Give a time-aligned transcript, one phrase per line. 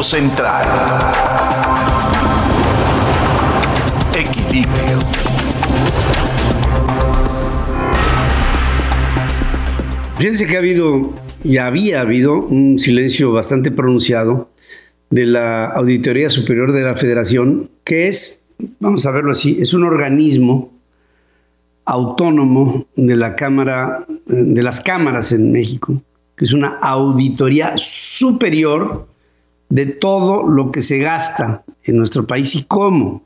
[0.00, 0.64] Central.
[4.14, 4.98] Equilibrio.
[10.18, 14.48] Fíjense que ha habido, y había habido, un silencio bastante pronunciado
[15.10, 18.44] de la Auditoría Superior de la Federación, que es,
[18.78, 20.72] vamos a verlo así, es un organismo
[21.86, 26.00] autónomo de la Cámara, de las cámaras en México,
[26.36, 29.08] que es una auditoría superior
[29.68, 33.22] de todo lo que se gasta en nuestro país y cómo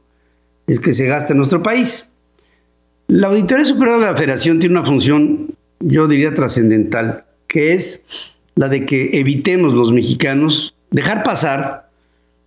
[0.67, 2.09] es que se gasta en nuestro país.
[3.09, 8.05] La Auditoría Superior de la Federación tiene una función, yo diría, trascendental, que es
[8.55, 11.91] la de que evitemos los mexicanos dejar pasar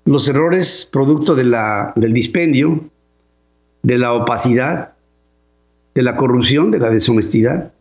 [0.05, 2.89] los errores producto de la, del dispendio,
[3.81, 4.93] de la opacidad,
[5.95, 7.73] de la corrupción, de la deshonestidad,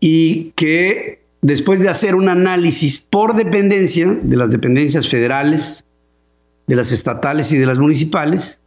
[0.00, 5.84] y que después de hacer un análisis por dependencia de las dependencias federales,
[6.66, 8.58] de las estatales y de las municipales,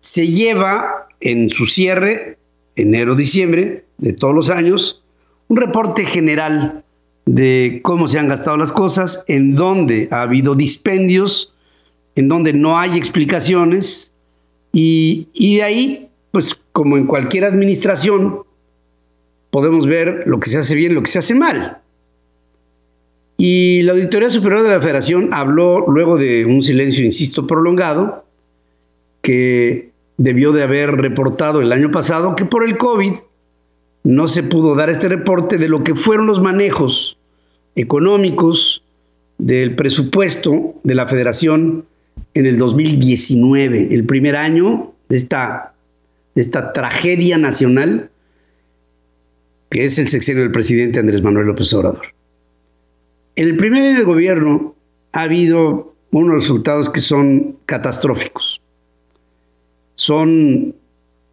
[0.00, 2.38] se lleva en su cierre,
[2.76, 5.02] enero-diciembre de todos los años,
[5.48, 6.84] un reporte general
[7.26, 11.54] de cómo se han gastado las cosas, en dónde ha habido dispendios,
[12.16, 14.12] en donde no hay explicaciones,
[14.72, 18.40] y, y de ahí, pues como en cualquier administración,
[19.50, 21.82] podemos ver lo que se hace bien lo que se hace mal.
[23.44, 28.24] Y la Auditoría Superior de la Federación habló luego de un silencio, insisto, prolongado,
[29.20, 33.14] que debió de haber reportado el año pasado que por el COVID
[34.04, 37.18] no se pudo dar este reporte de lo que fueron los manejos
[37.74, 38.84] económicos
[39.38, 41.84] del presupuesto de la Federación
[42.34, 45.74] en el 2019, el primer año de esta,
[46.36, 48.08] de esta tragedia nacional
[49.68, 52.21] que es el sexenio del presidente Andrés Manuel López Obrador.
[53.36, 54.74] En el primer año de gobierno
[55.12, 58.60] ha habido unos resultados que son catastróficos.
[59.94, 60.74] Son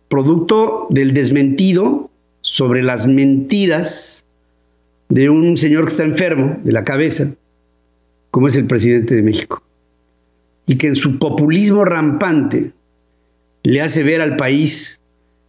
[0.08, 2.10] producto del desmentido
[2.42, 4.26] sobre las mentiras
[5.10, 7.36] de un señor que está enfermo de la cabeza,
[8.32, 9.62] como es el presidente de México,
[10.68, 12.72] y que en su populismo rampante
[13.64, 15.02] le hace ver al país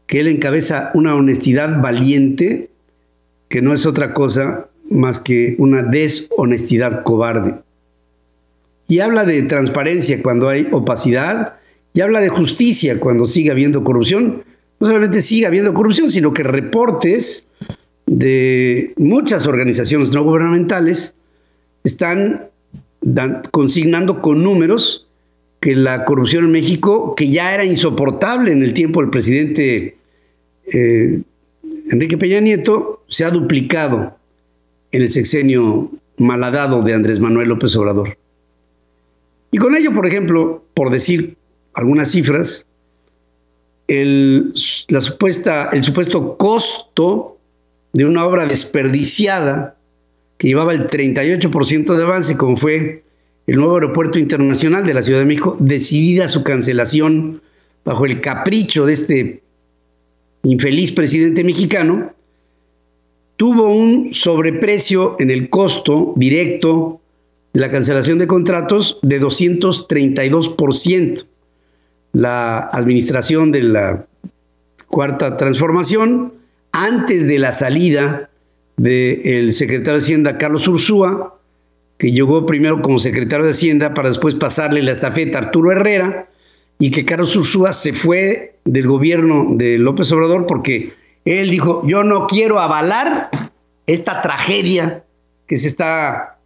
[0.06, 2.70] que él encabeza una honestidad valiente,
[3.48, 7.58] que no es otra cosa más que una deshonestidad cobarde.
[8.88, 11.54] Y habla de transparencia cuando hay opacidad,
[11.92, 14.44] y habla de justicia cuando sigue habiendo corrupción.
[14.78, 17.46] No solamente sigue habiendo corrupción, sino que reportes
[18.06, 21.14] de muchas organizaciones no gubernamentales
[21.84, 22.48] están
[23.50, 25.06] consignando con números
[25.60, 29.96] que la corrupción en México, que ya era insoportable en el tiempo del presidente
[30.72, 31.20] eh,
[31.90, 34.16] Enrique Peña Nieto, se ha duplicado
[34.92, 38.16] en el sexenio malhadado de Andrés Manuel López Obrador.
[39.52, 41.36] Y con ello, por ejemplo, por decir
[41.74, 42.66] algunas cifras,
[43.88, 44.52] el,
[44.88, 47.38] la supuesta, el supuesto costo
[47.92, 49.76] de una obra desperdiciada
[50.38, 53.02] que llevaba el 38% de avance, como fue
[53.46, 57.42] el nuevo aeropuerto internacional de la Ciudad de México, decidida su cancelación
[57.84, 59.42] bajo el capricho de este
[60.44, 62.14] infeliz presidente mexicano,
[63.40, 67.00] tuvo un sobreprecio en el costo directo
[67.54, 71.24] de la cancelación de contratos de 232%.
[72.12, 74.04] La administración de la
[74.88, 76.34] cuarta transformación,
[76.72, 78.28] antes de la salida
[78.76, 81.40] del secretario de Hacienda Carlos Ursúa,
[81.96, 86.28] que llegó primero como secretario de Hacienda para después pasarle la estafeta a Arturo Herrera,
[86.78, 92.02] y que Carlos Ursúa se fue del gobierno de López Obrador porque él dijo, yo
[92.02, 93.30] no quiero avalar
[93.86, 95.04] esta tragedia
[95.46, 96.38] que se está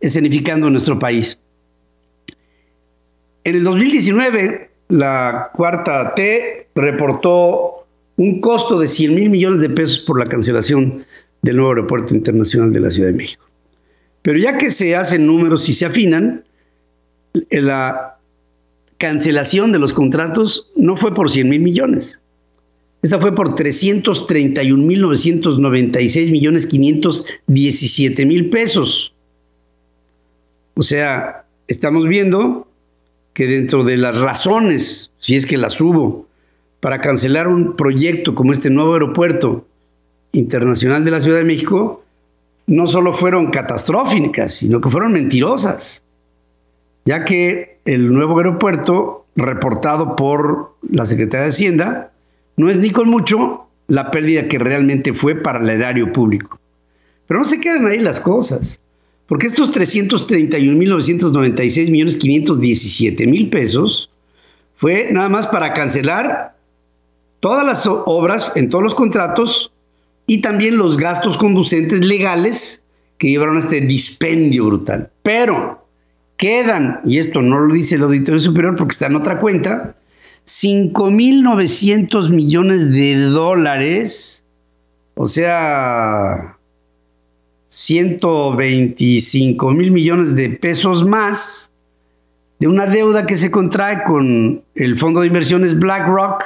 [0.00, 1.38] escenificando en nuestro país.
[3.44, 7.86] En el 2019, la cuarta T reportó
[8.16, 11.04] un costo de 100 mil millones de pesos por la cancelación
[11.42, 13.44] del nuevo aeropuerto internacional de la Ciudad de México.
[14.22, 16.44] Pero ya que se hacen números y se afinan,
[17.50, 18.16] la
[18.96, 22.20] cancelación de los contratos no fue por 100 mil millones,
[23.04, 29.12] esta fue por 331.996 millones 517 mil pesos.
[30.74, 32.66] O sea, estamos viendo
[33.34, 36.26] que dentro de las razones, si es que las hubo,
[36.80, 39.66] para cancelar un proyecto como este nuevo aeropuerto
[40.32, 42.02] internacional de la Ciudad de México,
[42.66, 46.04] no solo fueron catastróficas, sino que fueron mentirosas,
[47.04, 52.12] ya que el nuevo aeropuerto, reportado por la Secretaría de Hacienda,
[52.56, 56.58] no es ni con mucho la pérdida que realmente fue para el erario público.
[57.26, 58.80] Pero no se quedan ahí las cosas,
[59.26, 64.10] Porque estos 331.996 millones 517 mil pesos
[64.76, 66.54] fue nada más para cancelar
[67.40, 69.72] todas las obras en todos los contratos
[70.26, 72.84] y también los gastos conducentes legales
[73.18, 75.10] que llevaron a este dispendio brutal.
[75.22, 75.86] Pero
[76.36, 79.94] quedan, y esto no lo dice el Auditorio Superior porque está en otra cuenta,
[80.46, 84.44] 5.900 millones de dólares,
[85.14, 86.56] o sea,
[87.68, 91.72] 125 mil millones de pesos más
[92.60, 96.44] de una deuda que se contrae con el fondo de inversiones BlackRock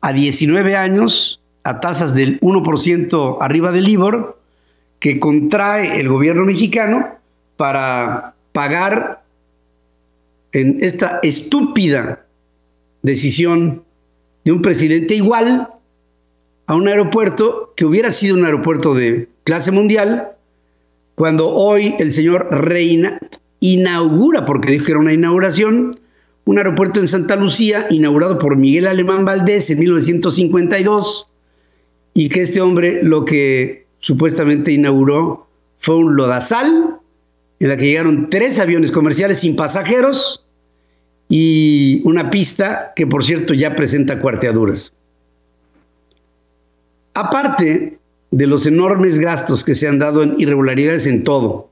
[0.00, 4.38] a 19 años a tasas del 1% arriba del IBOR
[4.98, 7.08] que contrae el gobierno mexicano
[7.56, 9.22] para pagar
[10.52, 12.23] en esta estúpida
[13.04, 13.84] decisión
[14.44, 15.68] de un presidente igual
[16.66, 20.30] a un aeropuerto que hubiera sido un aeropuerto de clase mundial,
[21.14, 23.20] cuando hoy el señor Reina
[23.60, 26.00] inaugura, porque dijo que era una inauguración,
[26.46, 31.30] un aeropuerto en Santa Lucía, inaugurado por Miguel Alemán Valdés en 1952,
[32.14, 35.46] y que este hombre lo que supuestamente inauguró
[35.76, 37.00] fue un lodazal
[37.60, 40.43] en la que llegaron tres aviones comerciales sin pasajeros
[41.28, 44.92] y una pista que por cierto ya presenta cuarteaduras.
[47.14, 47.98] Aparte
[48.30, 51.70] de los enormes gastos que se han dado en irregularidades en todo,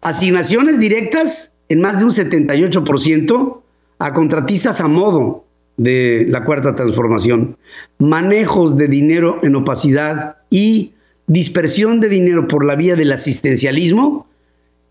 [0.00, 3.60] asignaciones directas en más de un 78%
[3.98, 5.44] a contratistas a modo
[5.76, 7.56] de la cuarta transformación,
[7.98, 10.94] manejos de dinero en opacidad y
[11.26, 14.26] dispersión de dinero por la vía del asistencialismo,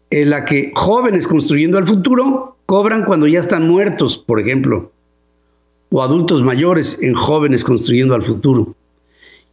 [0.10, 4.92] en la que jóvenes construyendo el futuro cobran cuando ya están muertos, por ejemplo,
[5.90, 8.76] o adultos mayores en jóvenes construyendo al futuro.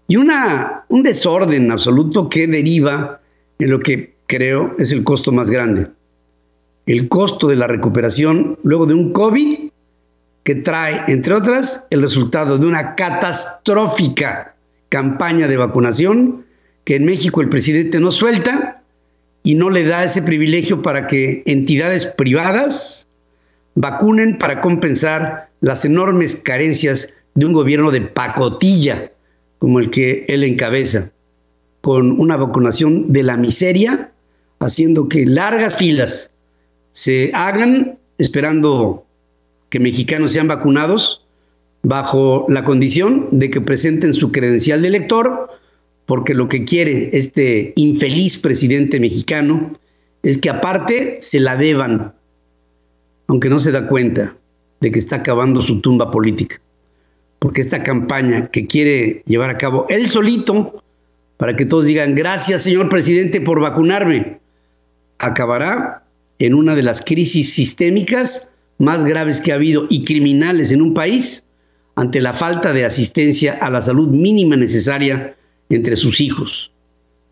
[0.07, 3.23] Y una, un desorden absoluto que deriva
[3.59, 5.87] en lo que creo es el costo más grande.
[6.85, 9.71] El costo de la recuperación luego de un COVID
[10.43, 14.57] que trae, entre otras, el resultado de una catastrófica
[14.91, 16.45] campaña de vacunación
[16.85, 18.66] que en México el presidente no suelta
[19.47, 23.07] y no le da ese privilegio para que entidades privadas
[23.77, 29.13] vacunen para compensar las enormes carencias de un gobierno de pacotilla
[29.61, 31.13] como el que él encabeza,
[31.81, 34.11] con una vacunación de la miseria,
[34.59, 36.33] haciendo que largas filas
[36.91, 39.07] se hagan esperando
[39.69, 41.25] que mexicanos sean vacunados
[41.85, 45.51] bajo la condición de que presenten su credencial de elector,
[46.07, 49.73] porque lo que quiere este infeliz presidente mexicano
[50.23, 52.15] es que aparte se la deban,
[53.27, 54.37] aunque no se da cuenta
[54.81, 56.61] de que está acabando su tumba política.
[57.39, 60.83] Porque esta campaña que quiere llevar a cabo él solito,
[61.37, 64.39] para que todos digan, gracias señor presidente por vacunarme,
[65.19, 66.05] acabará
[66.39, 70.95] en una de las crisis sistémicas más graves que ha habido y criminales en un
[70.95, 71.45] país
[71.95, 75.36] ante la falta de asistencia a la salud mínima necesaria
[75.71, 76.71] entre sus hijos.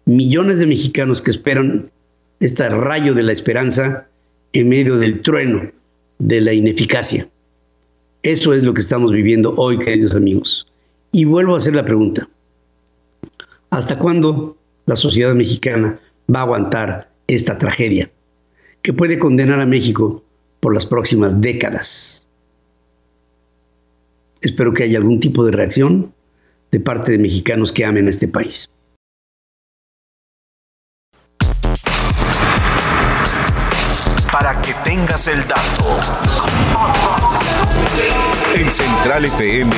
[0.07, 1.91] Millones de mexicanos que esperan
[2.41, 4.07] este rayo de la esperanza
[4.53, 5.71] en medio del trueno
[6.19, 7.29] de la ineficacia.
[8.23, 10.67] Eso es lo que estamos viviendo hoy, queridos amigos.
[11.13, 12.29] Y vuelvo a hacer la pregunta.
[13.71, 15.99] ¿Hasta cuándo la sociedad mexicana
[16.33, 18.11] va a aguantar esta tragedia
[18.83, 20.23] que puede condenar a México
[20.61, 22.27] por las próximas décadas.
[24.41, 26.13] Espero que haya algún tipo de reacción
[26.75, 28.69] de parte de mexicanos que amen a este país.
[34.33, 36.01] Para que tengas el dato.
[38.57, 39.73] En Central FM.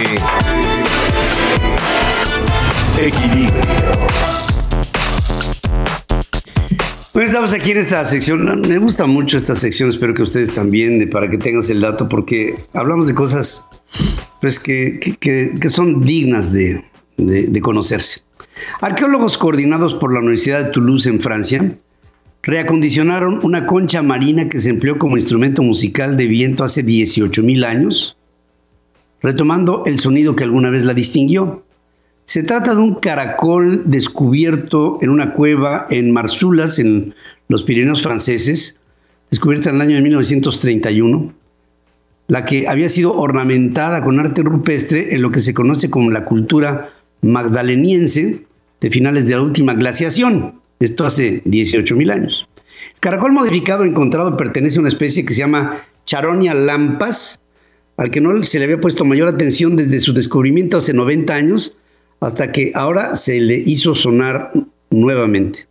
[2.98, 3.52] Equilibrio.
[7.12, 8.62] Bueno, estamos aquí en esta sección.
[8.62, 12.54] Me gusta mucho esta sección, espero que ustedes también, para que tengas el dato, porque
[12.72, 13.68] hablamos de cosas
[14.40, 16.85] pues, que, son dignas de,
[17.16, 18.23] de conocerse.
[18.81, 21.76] Arqueólogos coordinados por la Universidad de Toulouse en Francia
[22.43, 28.16] reacondicionaron una concha marina que se empleó como instrumento musical de viento hace 18.000 años,
[29.21, 31.64] retomando el sonido que alguna vez la distinguió.
[32.25, 37.14] Se trata de un caracol descubierto en una cueva en Marsulas, en
[37.49, 38.78] los Pirineos franceses,
[39.31, 41.33] descubierta en el año de 1931,
[42.28, 46.25] la que había sido ornamentada con arte rupestre en lo que se conoce como la
[46.25, 46.90] cultura
[47.23, 48.45] magdaleniense
[48.80, 52.49] de finales de la última glaciación, esto hace 18.000 años.
[53.00, 57.42] Caracol modificado encontrado pertenece a una especie que se llama Charonia lampas,
[57.97, 61.78] al que no se le había puesto mayor atención desde su descubrimiento hace 90 años,
[62.21, 64.50] hasta que ahora se le hizo sonar
[64.90, 65.66] nuevamente.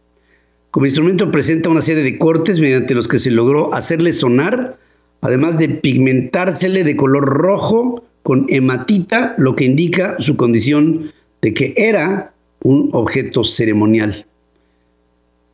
[0.72, 4.78] Como instrumento presenta una serie de cortes mediante los que se logró hacerle sonar,
[5.26, 11.74] además de pigmentársele de color rojo con hematita, lo que indica su condición de que
[11.76, 14.24] era un objeto ceremonial.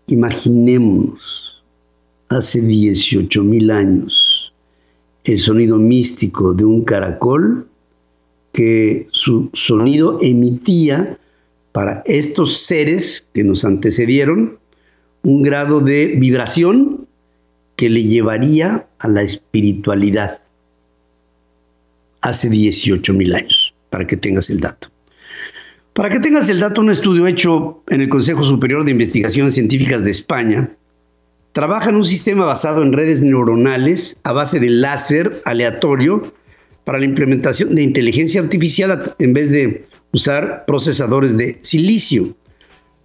[0.08, 1.64] Imaginémonos,
[2.28, 4.54] hace 18 mil años,
[5.24, 7.66] el sonido místico de un caracol
[8.52, 11.18] que su sonido emitía
[11.72, 14.58] para estos seres que nos antecedieron
[15.24, 17.01] un grado de vibración
[17.82, 20.40] que le llevaría a la espiritualidad
[22.22, 24.90] hace 18 mil años, para que tengas el dato.
[25.94, 30.04] Para que tengas el dato, un estudio hecho en el Consejo Superior de Investigaciones Científicas
[30.04, 30.70] de España
[31.54, 36.22] trabaja en un sistema basado en redes neuronales a base de láser aleatorio
[36.84, 42.36] para la implementación de inteligencia artificial en vez de usar procesadores de silicio.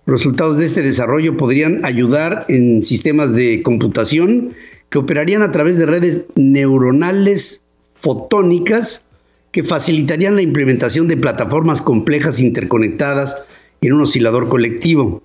[0.06, 4.52] Los resultados de este desarrollo podrían ayudar en sistemas de computación
[4.88, 7.64] que operarían a través de redes neuronales
[8.00, 9.04] fotónicas
[9.50, 13.36] que facilitarían la implementación de plataformas complejas interconectadas
[13.80, 15.24] en un oscilador colectivo.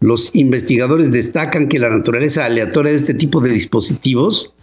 [0.00, 4.54] Los investigadores destacan que la naturaleza aleatoria de este tipo de dispositivos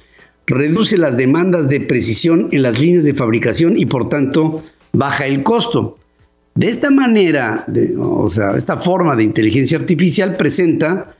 [0.47, 4.63] reduce las demandas de precisión en las líneas de fabricación y por tanto
[4.93, 5.99] baja el costo.
[6.57, 7.67] De esta manera,
[7.99, 11.13] o sea, esta forma de inteligencia artificial presenta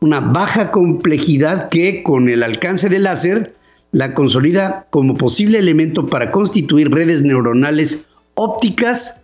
[0.00, 3.54] una baja complejidad que con el alcance del láser
[3.92, 9.22] la consolida como posible elemento para constituir redes neuronales ópticas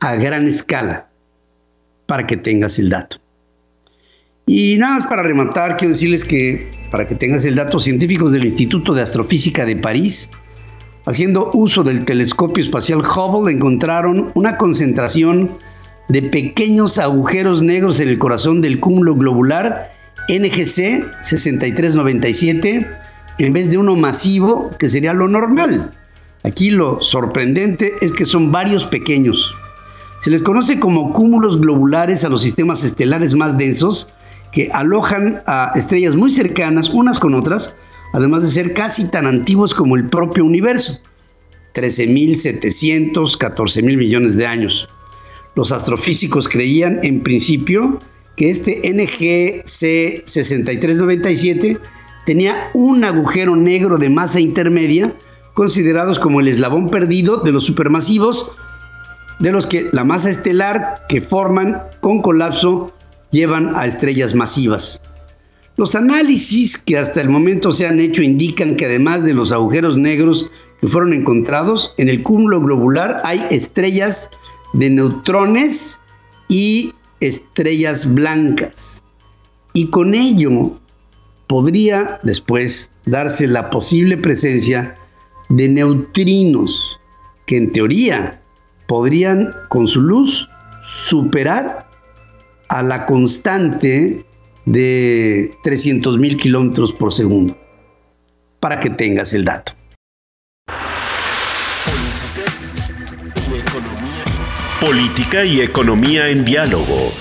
[0.00, 1.08] a gran escala,
[2.04, 3.16] para que tengas el dato.
[4.44, 8.44] Y nada más para rematar, quiero decirles que, para que tengas el dato, científicos del
[8.44, 10.30] Instituto de Astrofísica de París
[11.06, 15.56] haciendo uso del telescopio espacial Hubble, encontraron una concentración
[16.08, 19.90] de pequeños agujeros negros en el corazón del cúmulo globular
[20.28, 22.86] NGC 6397
[23.38, 25.92] en vez de uno masivo que sería lo normal.
[26.42, 29.54] Aquí lo sorprendente es que son varios pequeños.
[30.20, 34.12] Se les conoce como cúmulos globulares a los sistemas estelares más densos
[34.52, 37.76] que alojan a estrellas muy cercanas unas con otras
[38.16, 40.98] además de ser casi tan antiguos como el propio universo,
[41.74, 44.88] 13.700, 14.000 millones de años.
[45.54, 48.00] Los astrofísicos creían en principio
[48.38, 51.78] que este NGC 6397
[52.24, 55.12] tenía un agujero negro de masa intermedia,
[55.52, 58.56] considerados como el eslabón perdido de los supermasivos,
[59.40, 62.94] de los que la masa estelar que forman con colapso
[63.30, 65.02] llevan a estrellas masivas.
[65.76, 69.96] Los análisis que hasta el momento se han hecho indican que además de los agujeros
[69.96, 74.30] negros que fueron encontrados, en el cúmulo globular hay estrellas
[74.72, 76.00] de neutrones
[76.48, 79.02] y estrellas blancas.
[79.74, 80.72] Y con ello
[81.46, 84.96] podría después darse la posible presencia
[85.50, 86.98] de neutrinos
[87.46, 88.40] que en teoría
[88.88, 90.48] podrían con su luz
[90.88, 91.86] superar
[92.68, 94.24] a la constante
[94.66, 97.56] de 300 mil kilómetros por segundo,
[98.60, 99.72] para que tengas el dato.
[104.80, 107.12] Política y economía en diálogo.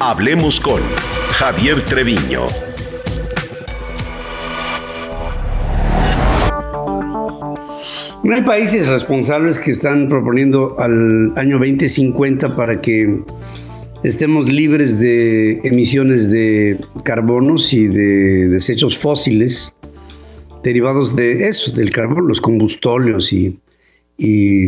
[0.00, 0.80] Hablemos con
[1.34, 2.46] Javier Treviño.
[8.32, 13.22] Hay países responsables que están proponiendo al año 2050 para que
[14.02, 19.76] estemos libres de emisiones de carbonos y de desechos fósiles
[20.62, 23.58] derivados de eso, del carbón, los combustóleos y,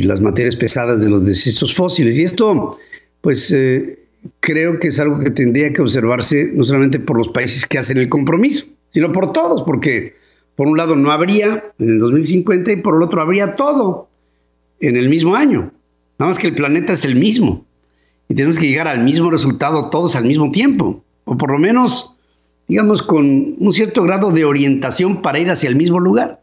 [0.05, 2.19] las materias pesadas de los desechos fósiles.
[2.19, 2.79] Y esto,
[3.21, 3.99] pues, eh,
[4.41, 7.99] creo que es algo que tendría que observarse no solamente por los países que hacen
[7.99, 10.15] el compromiso, sino por todos, porque
[10.57, 14.09] por un lado no habría en el 2050 y por el otro habría todo
[14.81, 15.71] en el mismo año.
[16.19, 17.67] Nada más que el planeta es el mismo
[18.33, 22.17] y tenemos que llegar al mismo resultado todos al mismo tiempo, o por lo menos,
[22.67, 23.27] digamos, con
[23.59, 26.41] un cierto grado de orientación para ir hacia el mismo lugar.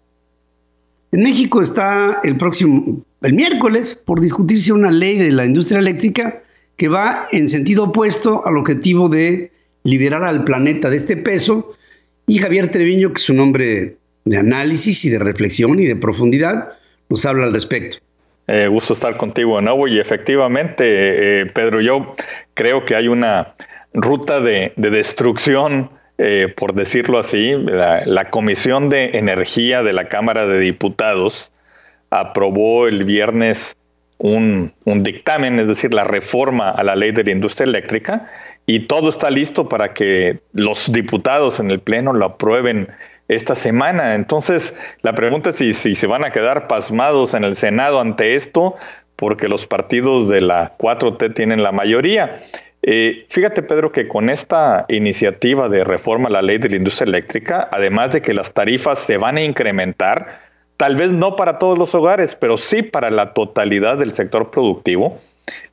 [1.12, 6.44] En México está el próximo, el miércoles, por discutirse una ley de la industria eléctrica
[6.78, 9.52] que va en sentido opuesto al objetivo de
[9.84, 11.74] liberar al planeta de este peso.
[12.28, 16.70] Y Javier Treviño, que es un hombre de análisis y de reflexión y de profundidad,
[17.10, 17.98] nos habla al respecto.
[18.52, 22.16] Eh, gusto estar contigo de nuevo y efectivamente, eh, Pedro, yo
[22.56, 23.54] creo que hay una
[23.94, 27.54] ruta de, destrucción, eh, por decirlo así.
[27.54, 31.52] La, Comisión de Energía de la Cámara de Diputados
[32.10, 33.78] aprobó el viernes
[34.18, 38.32] un, un dictamen, es decir, la reforma a la ley de la industria eléctrica,
[38.66, 42.88] y todo está listo para que los diputados en el Pleno lo aprueben
[43.30, 44.16] esta semana.
[44.16, 48.36] Entonces, la pregunta es si, si se van a quedar pasmados en el Senado ante
[48.36, 48.76] esto,
[49.16, 52.36] porque los partidos de la 4T tienen la mayoría.
[52.82, 57.06] Eh, fíjate, Pedro, que con esta iniciativa de reforma a la ley de la industria
[57.10, 60.40] eléctrica, además de que las tarifas se van a incrementar,
[60.78, 65.20] tal vez no para todos los hogares, pero sí para la totalidad del sector productivo,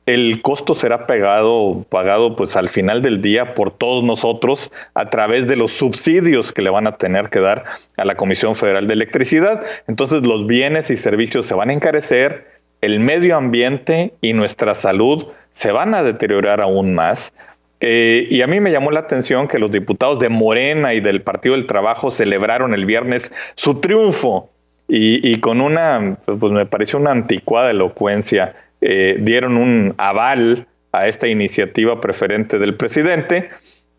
[0.05, 5.47] el costo será pagado, pagado pues al final del día por todos nosotros a través
[5.47, 7.65] de los subsidios que le van a tener que dar
[7.97, 9.61] a la Comisión Federal de Electricidad.
[9.87, 12.47] Entonces los bienes y servicios se van a encarecer,
[12.81, 17.33] el medio ambiente y nuestra salud se van a deteriorar aún más.
[17.79, 21.21] Eh, y a mí me llamó la atención que los diputados de Morena y del
[21.21, 24.49] Partido del Trabajo celebraron el viernes su triunfo
[24.87, 31.07] y, y con una, pues me pareció una anticuada elocuencia eh, dieron un aval a
[31.07, 33.49] esta iniciativa preferente del presidente.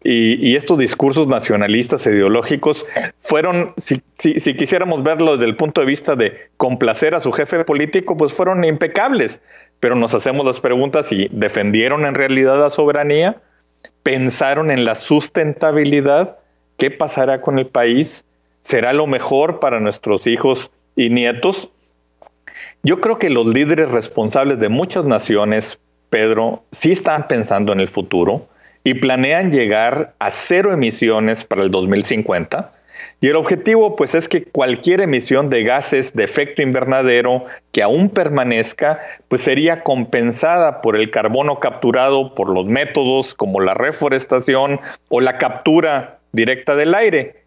[0.04, 2.86] Y, estos discursos nacionalistas ideológicos
[3.20, 7.64] fueron, si, si, quisiéramos verlo desde el punto de vista de complacer a su jefe
[7.64, 9.40] político, pues fueron impecables.
[9.80, 13.40] Pero nos hacemos las preguntas si defendieron en realidad la soberanía,
[14.04, 16.38] pensaron en la sustentabilidad,
[16.76, 18.24] qué pasará con el país,
[18.60, 21.70] será lo mejor para nuestros hijos y nietos.
[22.82, 25.78] Yo creo que los líderes responsables de muchas naciones,
[26.10, 28.46] Pedro, sí están pensando en el futuro
[28.84, 32.72] y planean llegar a cero emisiones para el 2050.
[33.20, 38.10] Y el objetivo pues es que cualquier emisión de gases de efecto invernadero que aún
[38.10, 45.20] permanezca pues sería compensada por el carbono capturado por los métodos como la reforestación o
[45.20, 47.37] la captura directa del aire.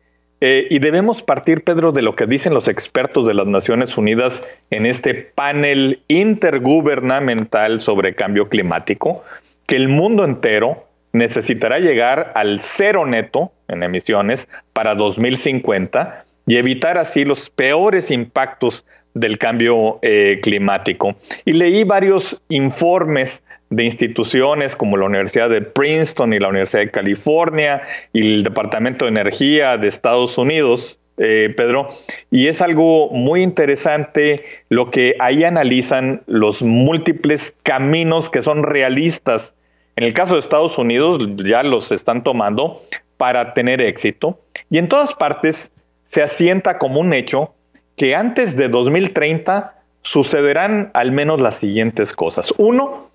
[0.43, 4.43] Eh, y debemos partir, Pedro, de lo que dicen los expertos de las Naciones Unidas
[4.71, 9.23] en este panel intergubernamental sobre cambio climático,
[9.67, 16.97] que el mundo entero necesitará llegar al cero neto en emisiones para 2050 y evitar
[16.97, 21.15] así los peores impactos del cambio eh, climático.
[21.45, 26.91] Y leí varios informes de instituciones como la Universidad de Princeton y la Universidad de
[26.91, 27.81] California
[28.13, 31.87] y el Departamento de Energía de Estados Unidos, eh, Pedro,
[32.29, 39.55] y es algo muy interesante lo que ahí analizan los múltiples caminos que son realistas.
[39.95, 42.81] En el caso de Estados Unidos ya los están tomando
[43.15, 45.71] para tener éxito y en todas partes
[46.03, 47.53] se asienta como un hecho
[47.95, 52.53] que antes de 2030 sucederán al menos las siguientes cosas.
[52.57, 53.10] Uno,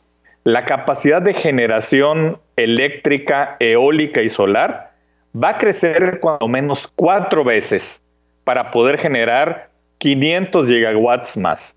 [0.47, 4.93] la capacidad de generación eléctrica, eólica y solar
[5.35, 8.01] va a crecer cuando menos cuatro veces
[8.45, 11.75] para poder generar 500 gigawatts más.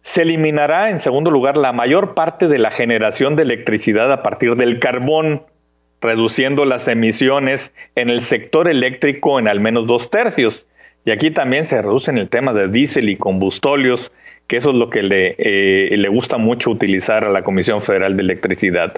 [0.00, 4.56] Se eliminará, en segundo lugar, la mayor parte de la generación de electricidad a partir
[4.56, 5.46] del carbón,
[6.00, 10.66] reduciendo las emisiones en el sector eléctrico en al menos dos tercios.
[11.04, 14.12] Y aquí también se reduce en el tema de diésel y combustóleos,
[14.46, 18.16] que eso es lo que le, eh, le gusta mucho utilizar a la Comisión Federal
[18.16, 18.94] de Electricidad.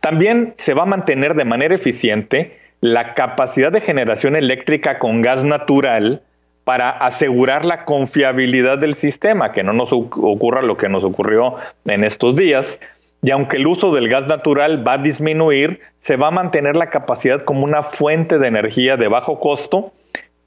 [0.00, 5.42] También se va a mantener de manera eficiente la capacidad de generación eléctrica con gas
[5.42, 6.22] natural
[6.64, 11.54] para asegurar la confiabilidad del sistema, que no nos ocurra lo que nos ocurrió
[11.86, 12.78] en estos días.
[13.22, 16.90] Y aunque el uso del gas natural va a disminuir, se va a mantener la
[16.90, 19.92] capacidad como una fuente de energía de bajo costo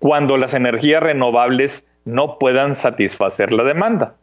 [0.01, 4.15] cuando las energías renovables no puedan satisfacer la demanda.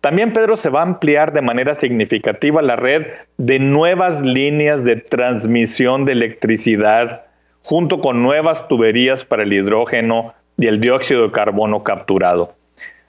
[0.00, 3.06] También, Pedro, se va a ampliar de manera significativa la red
[3.38, 7.22] de nuevas líneas de transmisión de electricidad,
[7.62, 12.56] junto con nuevas tuberías para el hidrógeno y el dióxido de carbono capturado.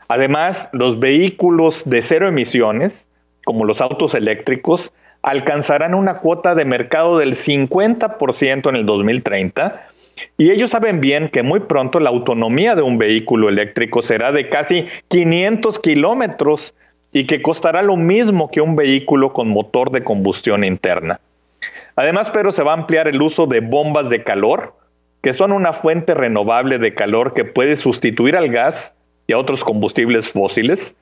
[0.08, 3.08] Además, los vehículos de cero emisiones,
[3.44, 9.88] como los autos eléctricos, alcanzarán una cuota de mercado del 50% en el 2030
[10.38, 14.50] y ellos saben bien que muy pronto la autonomía de un vehículo eléctrico será de
[14.50, 16.74] casi 500 kilómetros
[17.12, 21.20] y que costará lo mismo que un vehículo con motor de combustión interna.
[21.96, 24.76] Además, pero se va a ampliar el uso de bombas de calor,
[25.22, 28.96] que son una fuente renovable de calor que puede sustituir al gas
[29.28, 30.96] y a otros combustibles fósiles.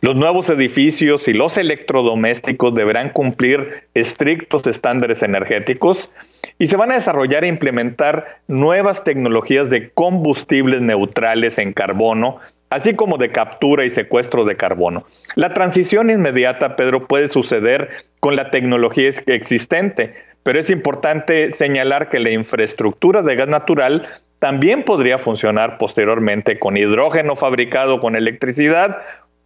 [0.00, 6.12] Los nuevos edificios y los electrodomésticos deberán cumplir estrictos estándares energéticos
[6.58, 12.38] y se van a desarrollar e implementar nuevas tecnologías de combustibles neutrales en carbono,
[12.70, 15.04] así como de captura y secuestro de carbono.
[15.34, 22.18] La transición inmediata, Pedro, puede suceder con la tecnología existente, pero es importante señalar que
[22.18, 28.98] la infraestructura de gas natural también podría funcionar posteriormente con hidrógeno fabricado con electricidad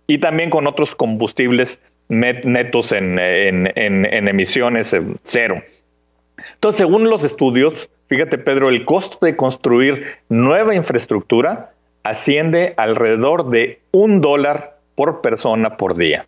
[0.07, 5.63] y también con otros combustibles netos en, emisiones cero.
[6.55, 11.73] Entonces, según los estudios, fíjate Pedro, el costo de construir nueva infraestructura
[12.05, 16.27] asciende alrededor de un dólar por persona por día.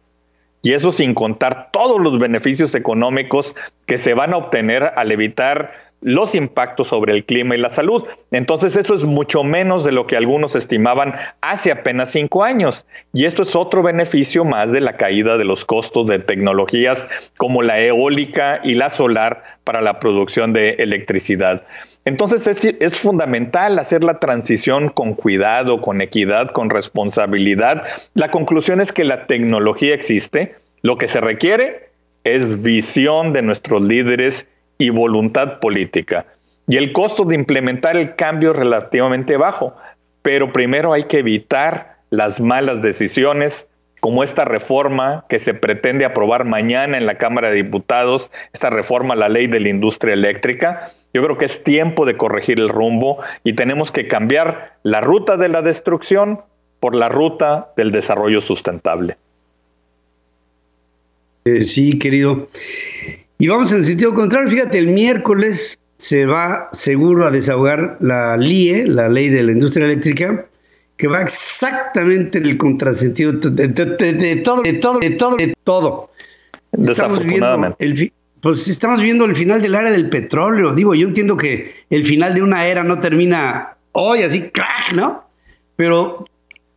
[0.63, 3.55] Y eso sin contar todos los beneficios económicos
[3.87, 8.05] que se van a obtener al evitar los impactos sobre el clima y la salud.
[8.31, 12.87] Entonces eso es mucho menos de lo que algunos estimaban hace apenas cinco años.
[13.13, 17.07] Y esto es otro beneficio más de la caída de los costos de tecnologías
[17.37, 21.65] como la eólica y la solar para la producción de electricidad.
[22.05, 27.85] Entonces es, es, fundamental hacer la transición con cuidado, con equidad, con responsabilidad.
[28.15, 31.91] La conclusión es que la tecnología existe, lo que se requiere
[32.25, 34.47] es visión de nuestros líderes
[34.79, 36.27] y voluntad política.
[36.67, 39.75] Y el costo de implementar el cambio es relativamente bajo,
[40.23, 43.67] pero primero hay que evitar las malas decisiones,
[44.01, 49.15] como esta reforma que se pretende aprobar mañana en la Cámara de Diputados, esta reforma
[49.15, 50.91] a la ley de la industria eléctrica.
[51.13, 55.37] Yo creo que es tiempo de corregir el rumbo y tenemos que cambiar la ruta
[55.37, 56.41] de la destrucción
[56.81, 59.17] por la ruta del desarrollo sustentable.
[61.45, 62.49] Eh, sí, querido.
[63.39, 64.51] Y vamos en sentido contrario.
[64.51, 69.87] Fíjate, el miércoles se va seguro a desahogar la LIE, la Ley de la Industria
[69.87, 70.47] Eléctrica,
[70.97, 74.63] que va exactamente en el contrasentido de, todo, de todo,
[74.99, 76.11] de todo, de todo.
[76.73, 80.75] Estamos viendo el, pues estamos viendo el final del área del petróleo.
[80.75, 85.25] Digo, yo entiendo que el final de una era no termina hoy, así, crack, ¿no?
[85.77, 86.25] Pero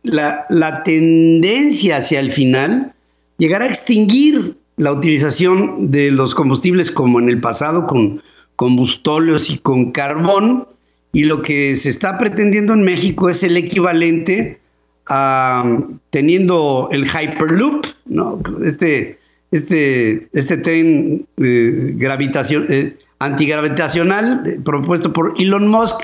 [0.04, 2.92] la, la tendencia hacia el final
[3.38, 8.22] llegará a extinguir la utilización de los combustibles como en el pasado con
[8.56, 10.66] combustóleos y con carbón
[11.12, 14.60] y lo que se está pretendiendo en México es el equivalente
[15.08, 15.78] a
[16.10, 18.40] teniendo el Hyperloop, ¿no?
[18.64, 19.18] este,
[19.50, 26.02] este, este tren eh, eh, antigravitacional eh, propuesto por Elon Musk,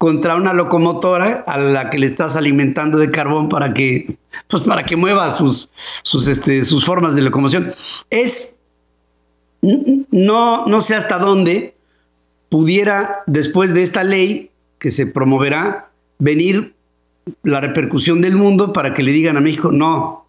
[0.00, 4.16] contra una locomotora a la que le estás alimentando de carbón para que,
[4.48, 5.68] pues para que mueva sus,
[6.04, 7.74] sus, este, sus formas de locomoción.
[8.08, 8.56] Es,
[9.60, 11.74] no, no sé hasta dónde
[12.48, 16.72] pudiera, después de esta ley que se promoverá, venir
[17.42, 20.24] la repercusión del mundo para que le digan a México, no,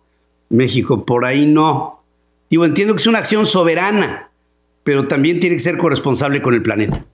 [0.49, 2.01] México, por ahí no.
[2.49, 4.29] Digo, entiendo que es una acción soberana,
[4.84, 7.05] pero también tiene que ser corresponsable con el planeta.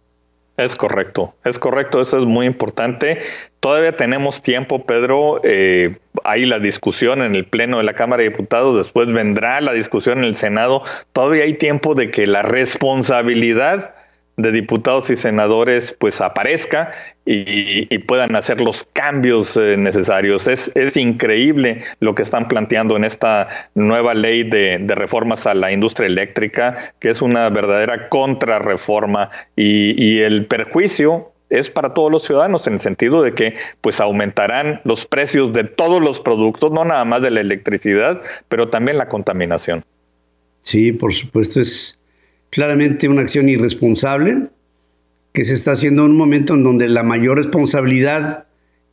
[0.58, 3.20] Es correcto, es correcto, eso es muy importante.
[3.60, 5.40] Todavía tenemos tiempo, Pedro.
[5.44, 9.74] Eh, hay la discusión en el Pleno de la Cámara de Diputados, después vendrá la
[9.74, 10.82] discusión en el Senado.
[11.14, 13.94] Todavía hay tiempo de que la responsabilidad
[14.38, 16.92] de diputados y senadores pues aparezca
[17.26, 20.48] y, puedan hacer los cambios eh, necesarios.
[20.48, 25.72] Es, es, increíble lo que están planteando en esta nueva ley de, reformas a la
[25.72, 32.24] industria eléctrica, que es una verdadera contrarreforma y, y el perjuicio es para todos los
[32.24, 36.86] ciudadanos en el sentido de que pues aumentarán los precios de todos los productos, no
[36.86, 39.84] nada más de la electricidad, pero también la contaminación.
[40.62, 41.97] Sí, por supuesto, es
[42.50, 44.48] claramente una acción irresponsable
[45.34, 48.46] que se está haciendo en un momento en donde la mayor responsabilidad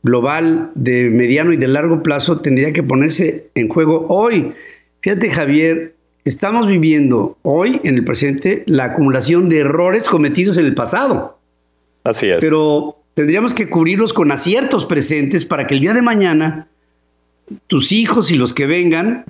[0.03, 4.53] global de mediano y de largo plazo tendría que ponerse en juego hoy.
[5.01, 10.75] Fíjate Javier, estamos viviendo hoy en el presente la acumulación de errores cometidos en el
[10.75, 11.39] pasado.
[12.03, 12.37] Así es.
[12.39, 16.67] Pero tendríamos que cubrirlos con aciertos presentes para que el día de mañana
[17.65, 19.25] tus hijos y los que vengan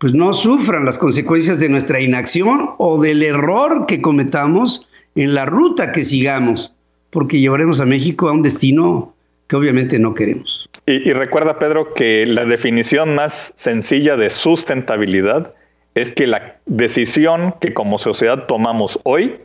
[0.00, 5.44] pues no sufran las consecuencias de nuestra inacción o del error que cometamos en la
[5.44, 6.74] ruta que sigamos,
[7.10, 9.14] porque llevaremos a México a un destino
[9.46, 10.70] que obviamente no queremos.
[10.86, 15.52] Y, recuerda, Pedro, que la definición más sencilla de sustentabilidad
[15.94, 19.36] es que la decisión que como sociedad tomamos hoy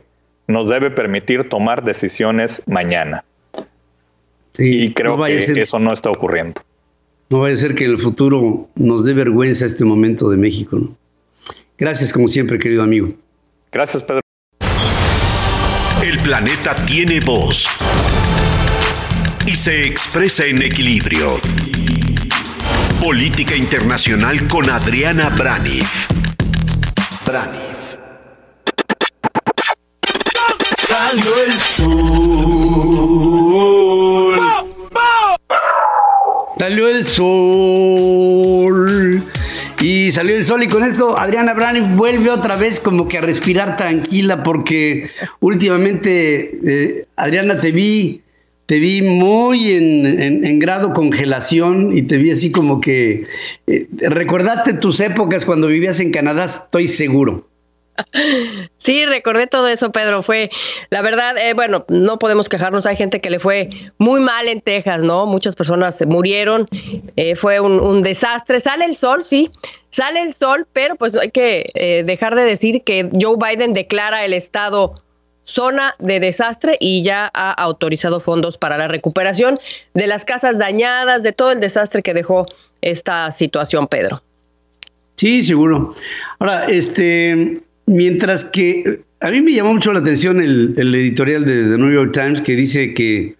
[0.46, 3.24] nos debe permitir tomar decisiones mañana.
[4.58, 6.62] y creo que eso no está ocurriendo.
[7.28, 10.96] No vaya a ser que en el futuro nos dé vergüenza este momento de México.
[11.76, 13.12] Gracias como siempre, querido amigo.
[13.72, 14.20] Gracias, Pedro.
[16.02, 17.66] El planeta tiene voz
[19.46, 21.40] y se expresa en equilibrio.
[23.00, 26.06] Política Internacional con Adriana Braniff.
[27.26, 27.96] Braniff.
[30.88, 32.86] Salió el sol.
[36.58, 38.46] Salió el sol.
[39.82, 43.20] Y salió el sol y con esto Adriana Brani vuelve otra vez como que a
[43.20, 48.22] respirar tranquila porque últimamente, eh, Adriana, te vi,
[48.64, 53.26] te vi muy en, grado congelación y te vi así como que
[53.66, 57.46] eh, recordaste tus épocas cuando vivías en Canadá, estoy seguro.
[58.78, 60.22] Sí, recordé todo eso, Pedro.
[60.22, 60.50] Fue,
[60.90, 62.86] la verdad, eh, bueno, no podemos quejarnos.
[62.86, 65.26] Hay gente que le fue muy mal en Texas, ¿no?
[65.26, 66.68] Muchas personas murieron.
[67.16, 68.60] Eh, fue un, desastre.
[68.60, 69.50] Sale el sol, sí,
[69.90, 74.24] sale el sol, pero pues hay que eh, dejar de decir que Joe Biden declara
[74.24, 75.02] el estado
[75.46, 79.58] zona de desastre y ya ha autorizado fondos para la recuperación
[79.94, 82.46] de las casas dañadas, de todo el desastre que dejó
[82.82, 84.22] esta situación, Pedro.
[85.16, 85.94] Sí, seguro.
[86.38, 91.78] Ahora, este, mientras que a mí me llamó mucho la atención el, editorial de The
[91.78, 93.36] New York Times que dice que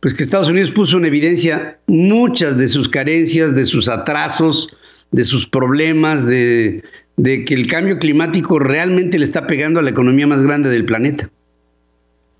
[0.00, 4.68] pues que Estados Unidos puso en evidencia muchas de sus carencias, de sus atrasos,
[5.10, 6.84] de sus problemas, de,
[7.16, 10.84] de que el cambio climático realmente le está pegando a la economía más grande del
[10.84, 11.30] planeta.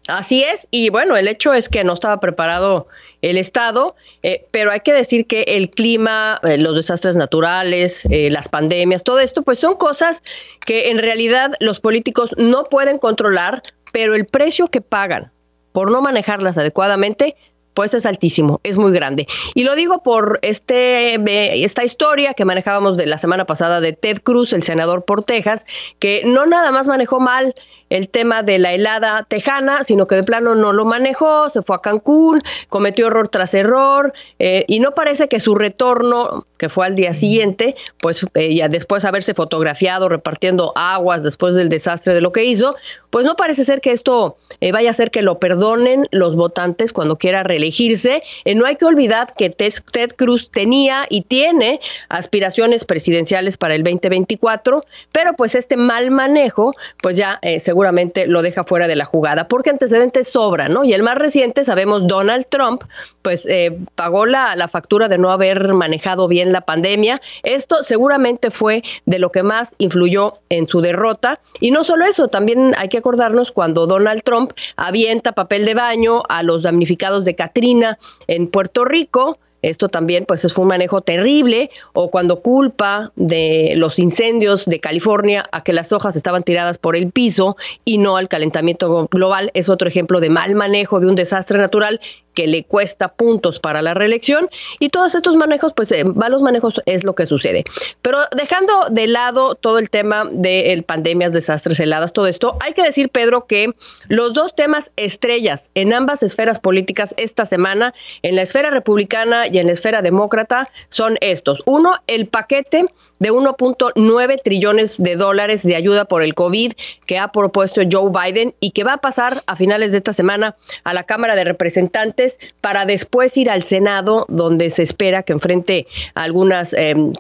[0.09, 2.87] Así es, y bueno, el hecho es que no estaba preparado
[3.23, 8.31] el Estado, eh, pero hay que decir que el clima, eh, los desastres naturales, eh,
[8.31, 10.23] las pandemias, todo esto, pues son cosas
[10.65, 15.33] que en realidad los políticos no pueden controlar, pero el precio que pagan
[15.73, 17.37] por no manejarlas adecuadamente
[17.77, 19.27] pues es altísimo, es muy grande.
[19.55, 21.19] Y lo digo por este,
[21.63, 25.67] esta historia que manejábamos de la semana pasada de Ted Cruz, el senador por Texas,
[25.99, 27.55] que no nada más manejó mal
[27.91, 31.77] el tema de la helada tejana, sino que de plano no lo manejó, se fue
[31.77, 36.87] a Cancún, cometió error tras error, eh, y no parece que su retorno, que fue
[36.87, 42.15] al día siguiente, pues eh, ya después de haberse fotografiado repartiendo aguas después del desastre
[42.15, 42.75] de lo que hizo,
[43.11, 46.93] pues no parece ser que esto eh, vaya a hacer que lo perdonen los votantes
[46.93, 48.23] cuando quiera reelegirse.
[48.55, 54.85] no hay que olvidar que Ted Cruz tenía y tiene aspiraciones presidenciales para el 2024,
[55.13, 59.49] pero pues este mal manejo, pues ya se seguramente lo deja fuera de la jugada,
[59.49, 60.83] porque antecedentes sobran, ¿no?
[60.83, 62.83] Y el más reciente, sabemos, Donald Trump,
[63.21, 67.21] pues eh, pagó la, la factura de no haber manejado bien la pandemia.
[67.43, 71.39] Esto seguramente fue de lo que más influyó en su derrota.
[71.61, 76.23] Y no solo eso, también hay que acordarnos cuando Donald Trump avienta papel de baño
[76.31, 81.71] a los damnificados de Katrina en Puerto Rico, esto también pues es un manejo terrible
[81.93, 86.97] o cuando culpa de los incendios de California a que las hojas estaban tiradas por
[86.97, 91.15] el piso y no al calentamiento global es otro ejemplo de mal manejo de un
[91.15, 92.01] desastre natural
[92.37, 96.83] que le cuesta puntos para la reelección y todos estos manejos, pues eh, malos manejos
[96.85, 97.65] es lo que sucede.
[98.03, 102.83] Pero dejando de lado todo el tema de pandemias, desastres, heladas, todo esto, hay que
[102.83, 103.73] decir, Pedro, que
[104.09, 109.59] los dos temas estrellas en ambas esferas políticas esta semana, en la esfera republicana y
[109.59, 111.63] en la esfera demócrata, son estos.
[111.65, 112.85] Uno, el paquete
[113.19, 116.73] de 1.9 trillones de dólares de ayuda por el COVID
[117.07, 120.55] que ha propuesto Joe Biden y que va a pasar a finales de esta semana
[120.85, 122.26] a la Cámara de Representantes
[122.61, 127.13] para después ir al Senado, donde se espera que enfrente algunas em,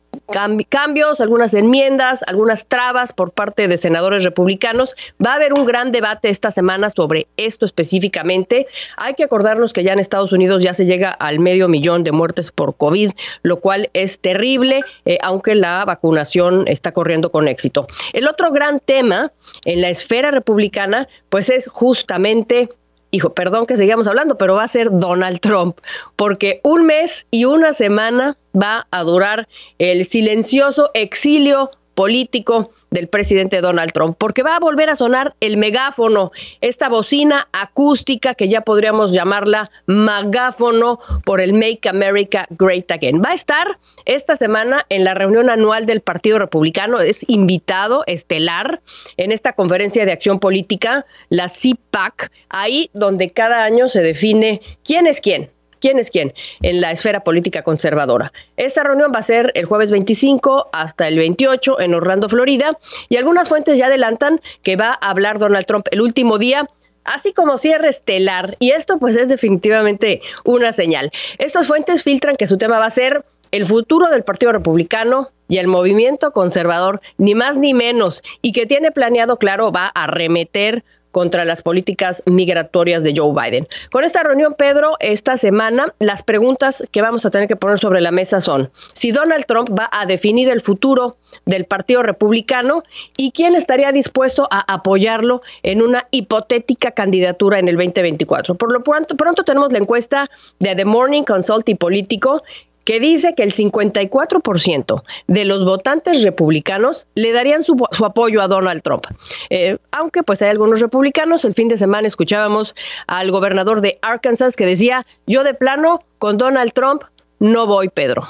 [0.68, 4.94] cambios, algunas enmiendas, algunas trabas por parte de senadores republicanos.
[5.24, 8.66] Va a haber un gran debate esta semana sobre esto específicamente.
[8.96, 12.12] Hay que acordarnos que ya en Estados Unidos ya se llega al medio millón de
[12.12, 17.86] muertes por COVID, lo cual es terrible, eh, aunque la vacunación está corriendo con éxito.
[18.12, 19.32] El otro gran tema
[19.64, 22.68] en la esfera republicana, pues es justamente
[23.16, 25.78] hijo, perdón que sigamos hablando, pero va a ser Donald Trump,
[26.14, 29.48] porque un mes y una semana va a durar
[29.78, 35.56] el silencioso exilio político del presidente Donald Trump, porque va a volver a sonar el
[35.56, 36.30] megáfono,
[36.60, 43.22] esta bocina acústica que ya podríamos llamarla magáfono por el Make America Great Again.
[43.24, 48.82] Va a estar esta semana en la reunión anual del Partido Republicano, es invitado estelar
[49.16, 55.06] en esta conferencia de acción política, la CPAC, ahí donde cada año se define quién
[55.06, 58.32] es quién quién es quién en la esfera política conservadora.
[58.56, 63.16] Esta reunión va a ser el jueves 25 hasta el 28 en Orlando, Florida, y
[63.16, 66.68] algunas fuentes ya adelantan que va a hablar Donald Trump el último día
[67.04, 68.56] así como cierre estelar.
[68.58, 71.10] Y esto pues es definitivamente una señal.
[71.38, 75.58] Estas fuentes filtran que su tema va a ser el futuro del Partido Republicano y
[75.58, 80.84] el movimiento conservador, ni más ni menos, y que tiene planeado, claro, va a remeter
[81.10, 83.66] contra las políticas migratorias de Joe Biden.
[83.90, 88.00] Con esta reunión, Pedro, esta semana, las preguntas que vamos a tener que poner sobre
[88.00, 92.82] la mesa son si Donald Trump va a definir el futuro del Partido Republicano
[93.16, 98.54] y quién estaría dispuesto a apoyarlo en una hipotética candidatura en el 2024.
[98.54, 102.42] Por lo pronto, pronto tenemos la encuesta de The Morning Consult y Político
[102.86, 108.80] que dice que el 54% de los votantes republicanos le darían su, apoyo a Donald
[108.82, 109.04] Trump.
[109.50, 112.76] Eh, aunque pues hay algunos republicanos, el fin de semana escuchábamos
[113.08, 117.02] al gobernador de Arkansas que decía, yo de plano con Donald Trump
[117.40, 118.26] no voy, Pedro.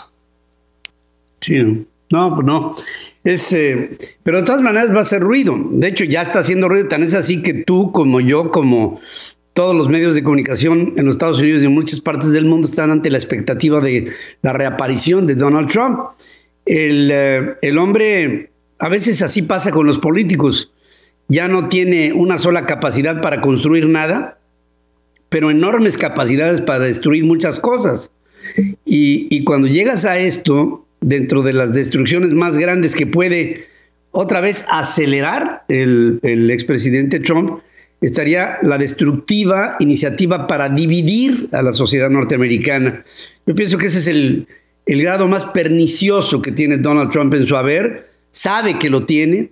[1.40, 2.76] Sí, No, pues no.
[3.24, 5.54] Eh, pero de todas maneras va a ser ruido.
[5.70, 6.88] De hecho, ya está haciendo ruido.
[6.88, 9.00] Tan es así que tú, como yo, como
[9.56, 12.68] todos los medios de comunicación en los Estados Unidos y en muchas partes del mundo
[12.68, 15.98] están ante la expectativa de la reaparición de Donald Trump.
[16.66, 20.74] El, eh, el hombre, a veces así pasa con los políticos,
[21.28, 24.38] ya no tiene una sola capacidad para construir nada,
[25.30, 28.10] pero enormes capacidades para destruir muchas cosas.
[28.84, 33.64] Y, y cuando llegas a esto, dentro de las destrucciones más grandes que puede
[34.10, 37.62] otra vez acelerar el, el expresidente Trump,
[38.00, 43.04] estaría la destructiva iniciativa para dividir a la sociedad norteamericana.
[43.46, 44.46] Yo pienso que ese es el,
[44.86, 49.50] el grado más pernicioso que tiene Donald Trump en su haber, sabe que lo tiene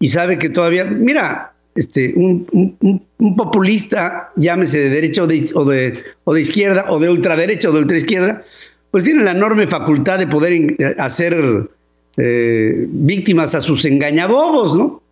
[0.00, 5.64] y sabe que todavía, mira, este, un, un, populista, llámese de derecha o de, o
[5.64, 8.44] de, o de izquierda, o de ultraderecha o de ultraizquierda,
[8.90, 11.68] pues tiene la enorme facultad de poder eh, hacer
[12.16, 15.02] eh, víctimas a sus engañabobos, ¿no?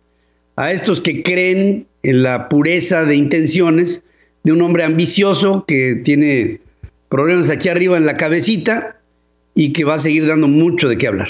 [0.55, 4.03] A estos que creen en la pureza de intenciones
[4.43, 6.59] de un hombre ambicioso que tiene
[7.09, 8.97] problemas aquí arriba en la cabecita
[9.55, 11.29] y que va a seguir dando mucho de qué hablar.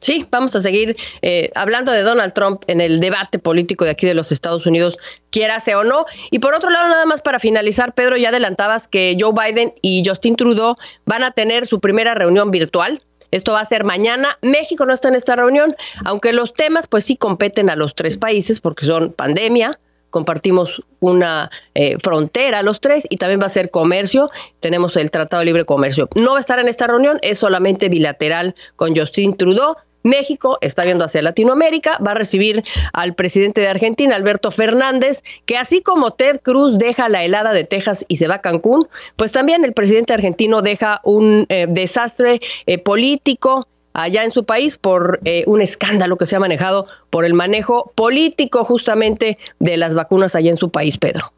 [0.00, 4.06] Sí, vamos a seguir eh, hablando de Donald Trump en el debate político de aquí
[4.06, 4.96] de los Estados Unidos,
[5.30, 6.06] quiera sea o no.
[6.30, 10.02] Y por otro lado, nada más para finalizar, Pedro, ya adelantabas que Joe Biden y
[10.04, 13.02] Justin Trudeau van a tener su primera reunión virtual.
[13.30, 14.38] Esto va a ser mañana.
[14.42, 18.16] México no está en esta reunión, aunque los temas pues sí competen a los tres
[18.16, 19.78] países porque son pandemia,
[20.10, 24.30] compartimos una eh, frontera los tres y también va a ser comercio.
[24.60, 26.08] Tenemos el Tratado de Libre Comercio.
[26.14, 29.76] No va a estar en esta reunión, es solamente bilateral con Justin Trudeau.
[30.02, 35.56] México está viendo hacia Latinoamérica, va a recibir al presidente de Argentina, Alberto Fernández, que
[35.56, 38.86] así como Ted Cruz deja la helada de Texas y se va a Cancún,
[39.16, 44.78] pues también el presidente argentino deja un eh, desastre eh, político allá en su país
[44.78, 49.94] por eh, un escándalo que se ha manejado por el manejo político justamente de las
[49.94, 51.32] vacunas allá en su país, Pedro.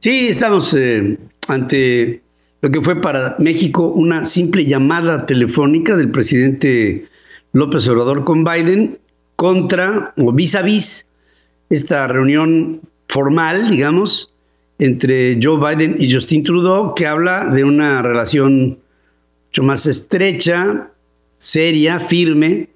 [0.00, 0.76] Sí, estamos
[1.48, 2.22] ante
[2.60, 7.06] lo que fue para México una simple llamada telefónica del presidente
[7.54, 8.98] López Obrador con Biden
[9.36, 11.06] contra o vis a vis
[11.70, 14.34] esta reunión formal, digamos,
[14.80, 18.78] entre Joe Biden y Justin Trudeau, que habla de una relación
[19.46, 20.90] mucho más estrecha,
[21.36, 22.68] seria, firme,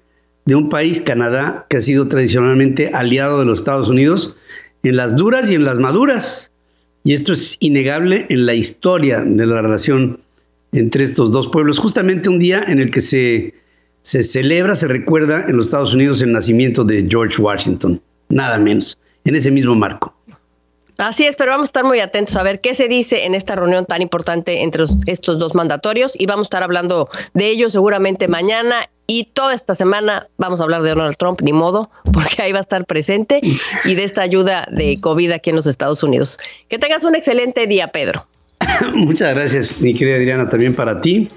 [0.45, 4.37] de un país, Canadá, que ha sido tradicionalmente aliado de los Estados Unidos
[4.83, 6.51] en las duras y en las maduras.
[7.03, 10.21] Y esto es innegable en la historia de la relación
[10.71, 13.53] entre estos dos pueblos, justamente un día en el que se
[14.09, 18.97] se celebra, se recuerda en los Estados Unidos el nacimiento de George Washington, nada menos,
[19.23, 20.15] en ese mismo marco.
[20.97, 23.55] Así es, pero vamos a estar muy atentos a ver qué se dice en esta
[23.55, 28.27] reunión tan importante entre estos dos mandatorios y vamos a estar hablando de ello seguramente
[28.27, 32.51] mañana y toda esta semana vamos a hablar de Donald Trump, ni modo, porque ahí
[32.51, 33.41] va a estar presente
[33.85, 36.39] y de esta ayuda de COVID aquí en los Estados Unidos.
[36.67, 38.25] Que tengas un excelente día, Pedro.
[38.95, 41.29] Muchas gracias, mi querida Adriana, también para ti